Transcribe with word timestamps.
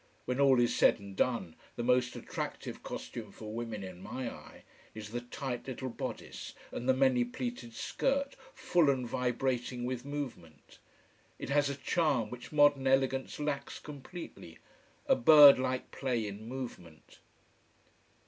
When 0.25 0.39
all 0.39 0.59
is 0.59 0.75
said 0.75 0.97
and 0.99 1.15
done, 1.15 1.55
the 1.75 1.83
most 1.83 2.15
attractive 2.15 2.81
costume 2.81 3.31
for 3.31 3.53
women 3.53 3.83
in 3.83 4.01
my 4.01 4.31
eye, 4.33 4.63
is 4.95 5.11
the 5.11 5.21
tight 5.21 5.67
little 5.67 5.89
bodice 5.89 6.55
and 6.71 6.89
the 6.89 6.93
many 6.95 7.23
pleated 7.23 7.75
skirt, 7.75 8.35
full 8.55 8.89
and 8.89 9.07
vibrating 9.07 9.85
with 9.85 10.03
movement. 10.03 10.79
It 11.37 11.49
has 11.51 11.69
a 11.69 11.75
charm 11.75 12.31
which 12.31 12.51
modern 12.51 12.87
elegance 12.87 13.39
lacks 13.39 13.77
completely 13.77 14.57
a 15.05 15.15
bird 15.15 15.59
like 15.59 15.91
play 15.91 16.25
in 16.27 16.47
movement. 16.47 17.19